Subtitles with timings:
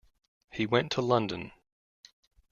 [0.49, 1.51] He went to London.